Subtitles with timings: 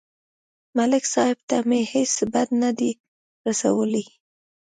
[0.77, 2.91] ملک صاحب ته مې هېڅ بد نه دي
[3.47, 4.05] رسولي